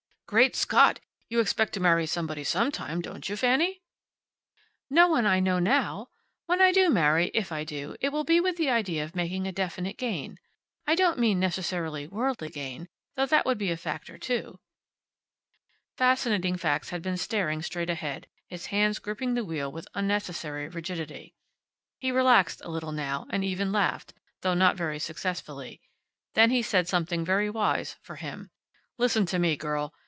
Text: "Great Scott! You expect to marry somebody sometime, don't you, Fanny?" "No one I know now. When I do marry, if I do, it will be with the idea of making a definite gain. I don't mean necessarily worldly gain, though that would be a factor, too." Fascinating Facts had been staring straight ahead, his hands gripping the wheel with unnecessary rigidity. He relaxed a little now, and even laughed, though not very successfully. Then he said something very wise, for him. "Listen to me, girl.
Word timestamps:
"Great 0.31 0.55
Scott! 0.55 1.01
You 1.27 1.41
expect 1.41 1.73
to 1.73 1.81
marry 1.81 2.05
somebody 2.05 2.45
sometime, 2.45 3.01
don't 3.01 3.27
you, 3.27 3.35
Fanny?" 3.35 3.81
"No 4.89 5.09
one 5.09 5.25
I 5.25 5.41
know 5.41 5.59
now. 5.59 6.07
When 6.45 6.61
I 6.61 6.71
do 6.71 6.89
marry, 6.89 7.31
if 7.33 7.51
I 7.51 7.65
do, 7.65 7.97
it 7.99 8.13
will 8.13 8.23
be 8.23 8.39
with 8.39 8.55
the 8.55 8.69
idea 8.69 9.03
of 9.03 9.13
making 9.13 9.45
a 9.45 9.51
definite 9.51 9.97
gain. 9.97 10.39
I 10.87 10.95
don't 10.95 11.19
mean 11.19 11.41
necessarily 11.41 12.07
worldly 12.07 12.47
gain, 12.47 12.87
though 13.17 13.25
that 13.25 13.45
would 13.45 13.57
be 13.57 13.71
a 13.71 13.75
factor, 13.75 14.17
too." 14.17 14.57
Fascinating 15.97 16.55
Facts 16.55 16.91
had 16.91 17.01
been 17.01 17.17
staring 17.17 17.61
straight 17.61 17.89
ahead, 17.89 18.27
his 18.47 18.67
hands 18.67 18.99
gripping 18.99 19.33
the 19.33 19.43
wheel 19.43 19.69
with 19.69 19.89
unnecessary 19.93 20.69
rigidity. 20.69 21.35
He 21.99 22.09
relaxed 22.09 22.61
a 22.63 22.69
little 22.71 22.93
now, 22.93 23.25
and 23.31 23.43
even 23.43 23.73
laughed, 23.73 24.13
though 24.43 24.53
not 24.53 24.77
very 24.77 24.97
successfully. 24.97 25.81
Then 26.35 26.51
he 26.51 26.61
said 26.61 26.87
something 26.87 27.25
very 27.25 27.49
wise, 27.49 27.97
for 28.01 28.15
him. 28.15 28.49
"Listen 28.97 29.25
to 29.25 29.37
me, 29.37 29.57
girl. 29.57 29.93